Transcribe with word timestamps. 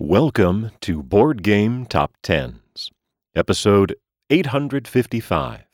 Welcome 0.00 0.70
to 0.82 1.02
Board 1.02 1.42
Game 1.42 1.84
Top 1.84 2.12
Tens, 2.22 2.92
episode 3.34 3.96
855 4.30 5.64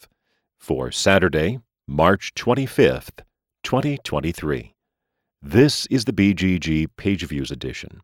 for 0.59 0.91
Saturday, 0.91 1.61
March 1.87 2.33
25th, 2.35 3.19
2023. 3.65 4.75
This 5.43 5.85
is 5.89 6.07
the 6.07 6.15
BGG 6.15 6.89
Page 6.97 7.27
Views 7.27 7.51
edition. 7.51 8.01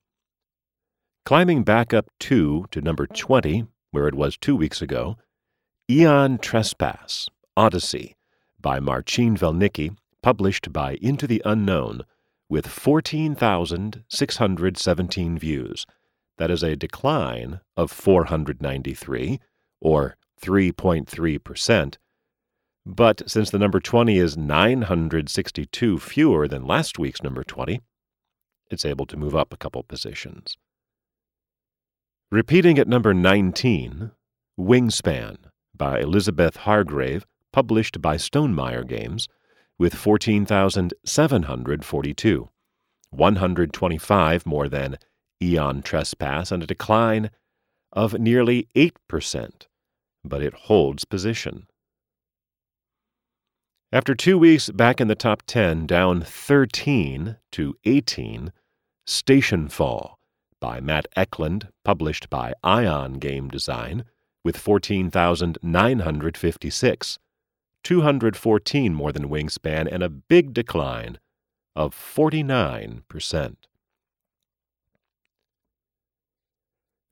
Climbing 1.25 1.63
back 1.63 1.95
up 1.95 2.11
two 2.21 2.67
to 2.71 2.83
number 2.83 3.07
20, 3.07 3.65
where 3.91 4.07
it 4.07 4.15
was 4.15 4.37
two 4.37 4.55
weeks 4.55 4.83
ago, 4.83 5.17
Aeon 5.91 6.37
Trespass, 6.37 7.31
Odyssey, 7.57 8.15
by 8.61 8.79
Marcin 8.79 9.39
Welnicki, 9.39 9.97
published 10.23 10.71
by 10.71 10.99
Into 11.01 11.27
the 11.27 11.41
Unknown, 11.47 12.03
with 12.51 12.67
14,617 12.67 15.39
views. 15.39 15.87
That 16.41 16.51
is 16.51 16.63
a 16.63 16.75
decline 16.75 17.61
of 17.77 17.93
493, 17.93 19.41
or 19.83 20.17
3.3%. 20.43 21.97
But 22.87 23.31
since 23.31 23.51
the 23.51 23.59
number 23.59 23.79
20 23.79 24.17
is 24.17 24.39
962 24.39 25.99
fewer 25.99 26.49
than 26.49 26.67
last 26.67 26.99
week's 26.99 27.23
number 27.23 27.45
20, 27.45 27.83
it's 28.71 28.87
able 28.87 29.05
to 29.05 29.19
move 29.19 29.37
up 29.37 29.53
a 29.53 29.59
couple 29.59 29.83
positions. 29.83 30.57
Repeating 32.31 32.79
at 32.79 32.89
number 32.89 33.13
19, 33.13 34.13
Wingspan 34.59 35.37
by 35.77 36.01
Elizabeth 36.01 36.57
Hargrave, 36.57 37.27
published 37.53 38.01
by 38.01 38.17
Stonemaier 38.17 38.89
Games, 38.89 39.29
with 39.79 39.95
14,742, 39.95 42.49
125 43.11 44.47
more 44.47 44.69
than 44.71 44.97
Aeon 45.43 45.83
Trespass, 45.83 46.53
and 46.53 46.63
a 46.63 46.67
decline 46.67 47.31
of 47.93 48.19
nearly 48.19 48.69
8%, 48.75 49.67
but 50.25 50.43
it 50.43 50.55
holds 50.55 51.05
position. 51.05 51.67
After 53.93 54.15
two 54.15 54.39
weeks 54.39 54.71
back 54.71 55.01
in 55.01 55.09
the 55.09 55.17
top 55.17 55.43
10, 55.47 55.87
down 55.87 56.23
13 56.23 57.37
to 57.53 57.77
18, 57.85 58.53
Stationfall 59.07 60.15
by 60.61 60.81
Matt 60.81 61.07
Eklund, 61.17 61.69
published 61.85 62.31
by 62.31 62.55
Ion 62.63 63.15
Game 63.15 63.49
Design, 63.49 64.05
with 64.45 64.57
14,956, 64.57 67.19
214 67.83 68.95
more 68.95 69.11
than 69.11 69.29
Wingspan, 69.29 69.89
and 69.91 70.05
a 70.05 70.09
big 70.09 70.55
decline 70.55 71.19
of 71.75 71.93
49%. 71.95 73.57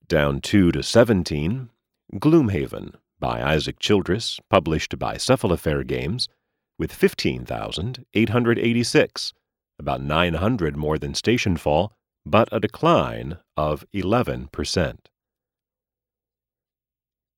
Down 0.08 0.40
2 0.40 0.72
to 0.72 0.82
17, 0.82 1.68
Gloomhaven 2.14 2.94
by 3.20 3.42
Isaac 3.42 3.78
Childress, 3.78 4.40
published 4.48 4.98
by 4.98 5.16
Cephalofair 5.16 5.86
Games, 5.86 6.30
with 6.78 6.94
15,886, 6.94 9.32
about 9.78 10.00
900 10.00 10.78
more 10.78 10.98
than 10.98 11.12
Stationfall, 11.12 11.90
but 12.24 12.48
a 12.50 12.58
decline 12.58 13.36
of 13.54 13.84
11%. 13.94 14.96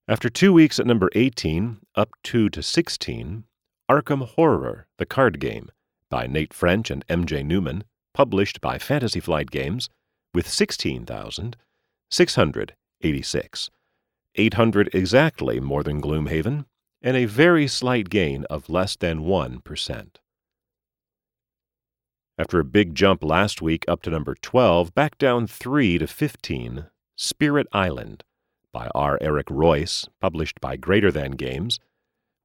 After 0.06 0.30
two 0.30 0.52
weeks 0.52 0.78
at 0.78 0.86
number 0.86 1.10
18, 1.16 1.78
up 1.96 2.10
2 2.22 2.50
to 2.50 2.62
16, 2.62 3.42
Arkham 3.90 4.28
Horror, 4.28 4.86
the 4.96 5.06
card 5.06 5.40
game, 5.40 5.72
by 6.08 6.28
Nate 6.28 6.54
French 6.54 6.88
and 6.88 7.04
MJ 7.08 7.44
Newman, 7.44 7.82
published 8.14 8.60
by 8.60 8.78
Fantasy 8.78 9.18
Flight 9.18 9.50
Games, 9.50 9.88
with 10.32 10.48
16,000. 10.48 11.56
686, 12.10 13.70
800 14.34 14.90
exactly 14.92 15.60
more 15.60 15.82
than 15.82 16.00
Gloomhaven, 16.00 16.66
and 17.02 17.16
a 17.16 17.24
very 17.24 17.66
slight 17.66 18.10
gain 18.10 18.44
of 18.50 18.68
less 18.68 18.96
than 18.96 19.20
1%. 19.20 20.16
After 22.36 22.58
a 22.58 22.64
big 22.64 22.94
jump 22.94 23.22
last 23.22 23.62
week 23.62 23.84
up 23.86 24.02
to 24.02 24.10
number 24.10 24.34
12, 24.34 24.92
back 24.94 25.16
down 25.18 25.46
3 25.46 25.98
to 25.98 26.06
15, 26.06 26.86
Spirit 27.16 27.66
Island 27.72 28.24
by 28.72 28.88
R. 28.94 29.18
Eric 29.20 29.48
Reuss, 29.48 30.08
published 30.20 30.60
by 30.60 30.76
Greater 30.76 31.12
Than 31.12 31.32
Games, 31.32 31.78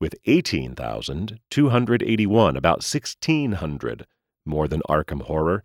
with 0.01 0.15
18,281, 0.25 2.57
about 2.57 2.83
1,600 2.83 4.05
more 4.45 4.67
than 4.67 4.81
Arkham 4.89 5.21
Horror, 5.23 5.63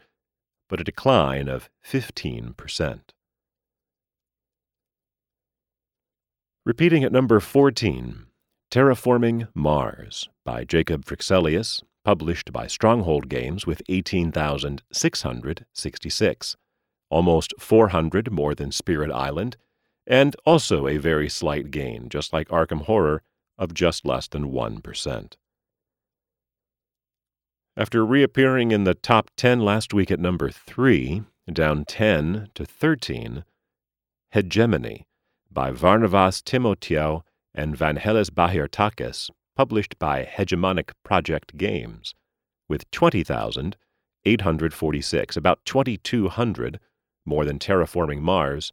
but 0.69 0.81
a 0.81 0.85
decline 0.85 1.49
of 1.49 1.69
15%. 1.85 3.01
Repeating 6.71 7.03
at 7.03 7.11
number 7.11 7.41
14, 7.41 8.27
Terraforming 8.71 9.49
Mars 9.57 10.29
by 10.45 10.63
Jacob 10.63 11.05
Fryxelius, 11.05 11.83
published 12.05 12.53
by 12.53 12.69
Stronghold 12.69 13.29
Games 13.29 13.67
with 13.67 13.83
18,666, 13.89 16.57
almost 17.11 17.55
400 17.59 18.31
more 18.31 18.55
than 18.55 18.71
Spirit 18.71 19.11
Island, 19.11 19.57
and 20.07 20.37
also 20.47 20.87
a 20.87 20.99
very 20.99 21.29
slight 21.29 21.73
gain, 21.73 22.09
just 22.09 22.33
like 22.33 22.47
Arkham 22.51 22.83
Horror, 22.83 23.23
of 23.59 23.75
just 23.75 24.07
less 24.07 24.29
than 24.29 24.53
1%. 24.53 25.33
After 27.77 28.07
reappearing 28.07 28.71
in 28.71 28.85
the 28.85 28.95
top 28.95 29.33
10 29.37 29.59
last 29.59 29.93
week 29.93 30.13
at 30.13 30.21
number 30.21 30.51
3, 30.51 31.25
down 31.53 31.85
10 31.85 32.51
to 32.55 32.65
13, 32.65 33.43
Hegemony 34.31 35.09
by 35.51 35.73
Varnavas 35.73 36.43
Timotheou 36.43 37.23
and 37.55 37.77
Vangelis 37.77 38.31
Bagiartakis, 38.31 39.29
published 39.57 39.99
by 39.99 40.25
Hegemonic 40.25 40.93
Project 41.05 41.57
Games, 41.57 42.15
with 42.69 42.89
20,846, 42.91 45.37
about 45.37 45.65
2,200 45.65 46.81
more 47.27 47.45
than 47.45 47.59
Terraforming 47.59 48.21
Mars, 48.21 48.73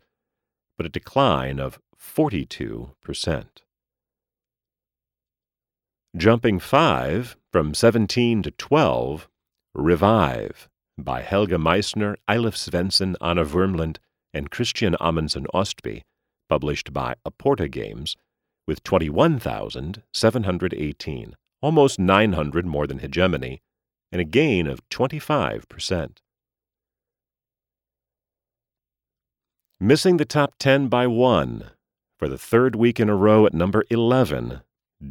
but 0.77 0.85
a 0.85 0.89
decline 0.89 1.59
of 1.59 1.79
42%. 1.99 3.45
Jumping 6.15 6.59
5 6.59 7.35
from 7.51 7.73
17 7.73 8.43
to 8.43 8.51
12, 8.51 9.27
Revive 9.73 10.69
by 10.97 11.21
Helge 11.21 11.51
Meissner, 11.51 12.15
Eilif 12.27 12.55
Svensson, 12.55 13.15
Anna 13.21 13.45
Wermlund, 13.45 13.97
and 14.33 14.49
Kristian 14.49 14.95
Amundsen 14.99 15.45
Ostby, 15.53 16.01
published 16.49 16.93
by 16.93 17.15
Aporta 17.25 17.69
Games, 17.69 18.15
with 18.67 18.83
21,718, 18.83 21.35
almost 21.61 21.99
900 21.99 22.65
more 22.65 22.87
than 22.87 22.99
Hegemony, 22.99 23.61
and 24.11 24.21
a 24.21 24.25
gain 24.25 24.67
of 24.67 24.87
25%. 24.89 26.17
Missing 29.79 30.17
the 30.17 30.25
top 30.25 30.55
10 30.57 30.87
by 30.87 31.05
one 31.07 31.69
for 32.17 32.27
the 32.27 32.37
third 32.37 32.75
week 32.75 32.99
in 32.99 33.09
a 33.09 33.15
row 33.15 33.45
at 33.45 33.53
number 33.53 33.85
11, 33.89 34.61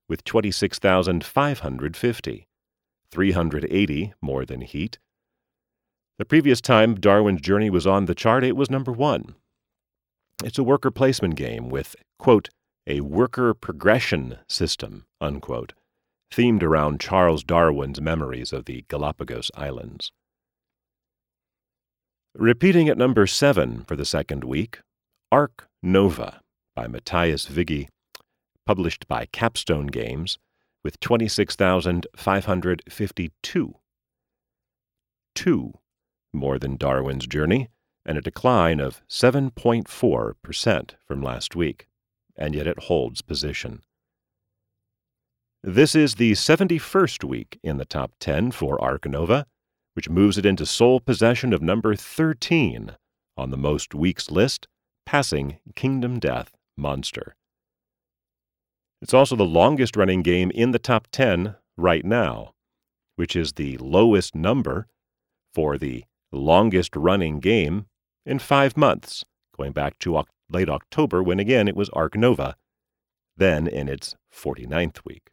with 0.07 0.24
26,550, 0.24 2.48
380 3.12 4.13
more 4.22 4.46
than 4.46 4.62
Heat. 4.62 4.98
The 6.18 6.26
previous 6.26 6.62
time 6.62 6.96
Darwin's 6.96 7.42
Journey 7.42 7.70
was 7.70 7.86
on 7.86 8.06
the 8.06 8.16
chart, 8.16 8.46
it 8.46 8.56
was 8.56 8.70
number 8.70 8.94
one. 8.94 9.36
It's 10.46 10.58
a 10.58 10.64
worker 10.64 10.90
placement 10.90 11.36
game 11.36 11.68
with, 11.70 11.94
quote, 12.20 12.48
a 12.88 13.02
worker 13.02 13.54
progression 13.54 14.38
system, 14.48 15.08
unquote, 15.20 15.74
themed 16.34 16.64
around 16.64 17.02
Charles 17.02 17.44
Darwin's 17.44 18.00
memories 18.00 18.54
of 18.54 18.64
the 18.64 18.86
Galapagos 18.88 19.52
Islands. 19.56 20.14
Repeating 22.34 22.88
at 22.88 22.98
number 22.98 23.28
seven 23.28 23.84
for 23.84 23.98
the 23.98 24.06
second 24.06 24.46
week, 24.46 24.80
Ark 25.34 25.68
Nova 25.84 26.40
by 26.78 26.88
Mathias 26.88 27.50
Wigge, 27.50 27.90
published 28.66 29.06
by 29.10 29.26
Capstone 29.34 29.88
Games, 29.88 30.38
with 30.82 30.98
26,552. 31.02 33.76
Two 35.34 35.74
more 36.36 36.60
than 36.60 36.78
Darwin's 36.78 37.26
Journey, 37.26 37.70
and 38.06 38.18
a 38.18 38.22
decline 38.22 38.80
of 38.80 39.02
7.4% 39.10 40.92
from 41.08 41.22
last 41.24 41.56
week, 41.56 41.88
and 42.38 42.54
yet 42.54 42.68
it 42.68 42.84
holds 42.84 43.22
position. 43.22 43.82
This 45.64 45.96
is 45.96 46.16
the 46.16 46.34
71st 46.34 47.24
week 47.24 47.60
in 47.64 47.78
the 47.78 47.86
top 47.86 48.12
10 48.20 48.52
for 48.52 48.80
Ark 48.80 49.08
Nova, 49.08 49.48
which 49.94 50.10
moves 50.10 50.38
it 50.38 50.46
into 50.46 50.66
sole 50.66 51.00
possession 51.00 51.54
of 51.54 51.62
number 51.62 51.96
13 51.96 52.96
on 53.36 53.50
the 53.50 53.58
most 53.58 53.96
weeks 53.96 54.30
list, 54.30 54.68
passing 55.06 55.58
Kingdom 55.76 56.20
Death 56.20 56.52
Monster. 56.78 57.36
It's 59.02 59.14
also 59.14 59.36
the 59.36 59.46
longest 59.46 59.96
running 59.96 60.22
game 60.22 60.52
in 60.52 60.72
the 60.72 60.80
top 60.80 61.08
10 61.12 61.56
right 61.78 62.06
now, 62.06 62.54
which 63.16 63.36
is 63.36 63.54
the 63.54 63.78
lowest 63.78 64.36
number 64.36 64.88
for 65.54 65.78
the 65.78 66.04
longest 66.36 66.96
running 66.96 67.40
game 67.40 67.88
in 68.26 68.40
five 68.40 68.78
months, 68.78 69.24
going 69.58 69.72
back 69.72 69.98
to 70.00 70.24
late 70.50 70.70
October 70.70 71.24
when 71.24 71.40
again 71.40 71.68
it 71.68 71.76
was 71.76 71.90
Ark 71.90 72.16
Nova, 72.16 72.56
then 73.38 73.68
in 73.68 73.88
its 73.88 74.16
49th 74.34 75.06
week. 75.06 75.30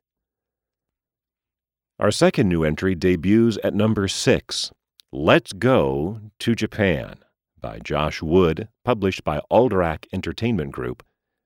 Our 1.98 2.10
second 2.10 2.48
new 2.48 2.64
entry 2.64 2.94
debuts 2.94 3.58
at 3.62 3.74
number 3.74 4.08
six 4.08 4.72
Let's 5.12 5.52
Go 5.52 6.20
to 6.38 6.54
Japan 6.54 7.16
by 7.60 7.78
Josh 7.78 8.22
Wood, 8.22 8.68
published 8.84 9.24
by 9.24 9.40
Alderac 9.50 10.06
Entertainment 10.12 10.72
Group, 10.72 11.02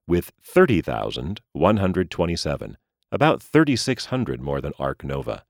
with 0.08 0.32
30,127, 0.42 2.76
about 3.12 3.42
3,600 3.42 4.40
more 4.40 4.60
than 4.60 4.72
Ark 4.78 5.04
Nova. 5.04 5.44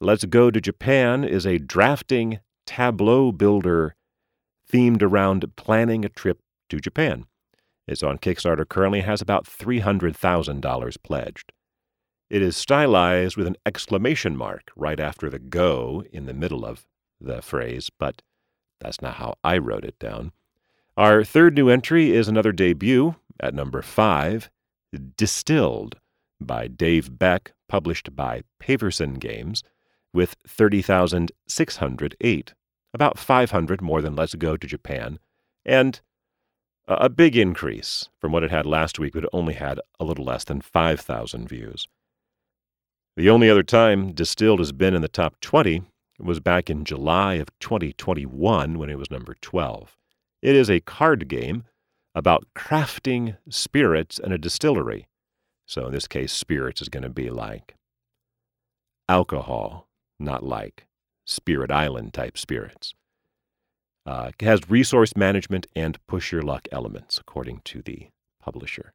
Let's 0.00 0.24
Go 0.24 0.50
to 0.50 0.60
Japan 0.60 1.22
is 1.22 1.46
a 1.46 1.58
drafting 1.58 2.40
tableau 2.70 3.32
builder 3.32 3.96
themed 4.72 5.02
around 5.02 5.44
planning 5.56 6.04
a 6.04 6.08
trip 6.08 6.38
to 6.68 6.78
Japan. 6.78 7.26
It's 7.88 8.04
on 8.04 8.18
Kickstarter, 8.18 8.68
currently 8.68 9.00
has 9.00 9.20
about 9.20 9.44
$300,000 9.44 10.96
pledged. 11.02 11.52
It 12.28 12.42
is 12.42 12.56
stylized 12.56 13.36
with 13.36 13.48
an 13.48 13.56
exclamation 13.66 14.36
mark 14.36 14.70
right 14.76 15.00
after 15.00 15.28
the 15.28 15.40
go 15.40 16.04
in 16.12 16.26
the 16.26 16.32
middle 16.32 16.64
of 16.64 16.86
the 17.20 17.42
phrase, 17.42 17.90
but 17.98 18.22
that's 18.80 19.02
not 19.02 19.14
how 19.14 19.34
I 19.42 19.58
wrote 19.58 19.84
it 19.84 19.98
down. 19.98 20.30
Our 20.96 21.24
third 21.24 21.56
new 21.56 21.68
entry 21.68 22.12
is 22.12 22.28
another 22.28 22.52
debut 22.52 23.16
at 23.40 23.52
number 23.52 23.82
five 23.82 24.48
Distilled 25.16 25.96
by 26.40 26.68
Dave 26.68 27.18
Beck, 27.18 27.50
published 27.68 28.14
by 28.14 28.42
Paverson 28.60 29.18
Games, 29.18 29.64
with 30.12 30.36
30,608, 30.46 32.54
about 32.92 33.18
500 33.18 33.80
more 33.80 34.02
than 34.02 34.16
Let's 34.16 34.34
Go 34.34 34.56
to 34.56 34.66
Japan, 34.66 35.18
and 35.64 36.00
a 36.88 37.08
big 37.08 37.36
increase 37.36 38.08
from 38.20 38.32
what 38.32 38.42
it 38.42 38.50
had 38.50 38.66
last 38.66 38.98
week, 38.98 39.12
but 39.12 39.24
it 39.24 39.30
only 39.32 39.54
had 39.54 39.80
a 40.00 40.04
little 40.04 40.24
less 40.24 40.44
than 40.44 40.60
5,000 40.60 41.48
views. 41.48 41.86
The 43.16 43.30
only 43.30 43.48
other 43.48 43.62
time 43.62 44.12
Distilled 44.12 44.58
has 44.58 44.72
been 44.72 44.94
in 44.94 45.02
the 45.02 45.08
top 45.08 45.38
20 45.40 45.82
was 46.18 46.40
back 46.40 46.68
in 46.68 46.84
July 46.84 47.34
of 47.34 47.48
2021 47.60 48.78
when 48.78 48.90
it 48.90 48.98
was 48.98 49.10
number 49.10 49.36
12. 49.40 49.96
It 50.42 50.56
is 50.56 50.68
a 50.70 50.80
card 50.80 51.28
game 51.28 51.64
about 52.14 52.46
crafting 52.56 53.36
spirits 53.48 54.18
in 54.18 54.32
a 54.32 54.38
distillery. 54.38 55.06
So 55.66 55.86
in 55.86 55.92
this 55.92 56.08
case, 56.08 56.32
spirits 56.32 56.82
is 56.82 56.88
going 56.88 57.04
to 57.04 57.08
be 57.08 57.30
like 57.30 57.76
alcohol, 59.08 59.88
not 60.18 60.42
like 60.42 60.86
Spirit 61.24 61.70
Island 61.70 62.14
type 62.14 62.38
spirits. 62.38 62.94
Uh, 64.06 64.30
has 64.40 64.60
resource 64.68 65.16
management 65.16 65.66
and 65.76 66.04
push 66.06 66.32
your 66.32 66.42
luck 66.42 66.66
elements, 66.72 67.18
according 67.18 67.60
to 67.64 67.82
the 67.82 68.08
publisher. 68.42 68.92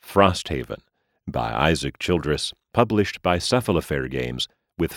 Frosthaven 0.01 0.79
by 1.27 1.51
Isaac 1.51 1.99
Childress, 1.99 2.53
published 2.73 3.21
by 3.21 3.37
Cephalofair 3.37 4.09
Games, 4.09 4.47
with 4.77 4.93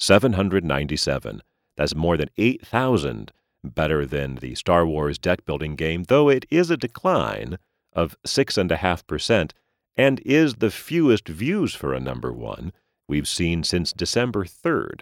49,797. 0.00 1.42
That's 1.76 1.94
more 1.94 2.16
than 2.16 2.30
8,000 2.36 3.32
better 3.64 4.06
than 4.06 4.36
the 4.36 4.54
Star 4.54 4.86
Wars 4.86 5.18
deck 5.18 5.44
building 5.44 5.76
game, 5.76 6.04
though 6.04 6.28
it 6.28 6.46
is 6.50 6.70
a 6.70 6.76
decline 6.76 7.58
of 7.92 8.16
6.5% 8.26 9.50
and 9.96 10.20
is 10.24 10.56
the 10.56 10.70
fewest 10.70 11.28
views 11.28 11.74
for 11.74 11.92
a 11.92 12.00
number 12.00 12.32
one 12.32 12.72
we've 13.08 13.28
seen 13.28 13.64
since 13.64 13.92
December 13.92 14.44
3rd, 14.44 15.00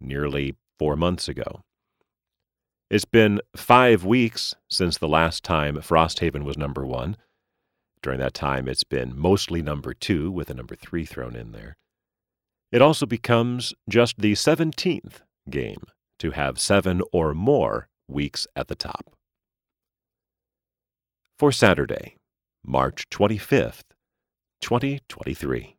nearly 0.00 0.56
four 0.78 0.96
months 0.96 1.28
ago. 1.28 1.64
It's 2.90 3.04
been 3.04 3.40
five 3.54 4.04
weeks 4.04 4.54
since 4.68 4.96
the 4.96 5.08
last 5.08 5.44
time 5.44 5.76
Frosthaven 5.76 6.44
was 6.44 6.56
number 6.56 6.86
one. 6.86 7.18
During 8.00 8.20
that 8.20 8.32
time, 8.32 8.68
it's 8.68 8.84
been 8.84 9.18
mostly 9.18 9.60
number 9.60 9.92
two, 9.92 10.30
with 10.30 10.48
a 10.48 10.54
number 10.54 10.74
three 10.74 11.04
thrown 11.04 11.36
in 11.36 11.52
there. 11.52 11.76
It 12.70 12.82
also 12.82 13.06
becomes 13.06 13.72
just 13.88 14.18
the 14.18 14.32
17th 14.32 15.20
game 15.48 15.82
to 16.18 16.32
have 16.32 16.60
seven 16.60 17.00
or 17.12 17.32
more 17.32 17.88
weeks 18.08 18.46
at 18.54 18.68
the 18.68 18.74
top. 18.74 19.14
For 21.38 21.52
Saturday, 21.52 22.16
March 22.64 23.08
25th, 23.10 23.82
2023. 24.60 25.77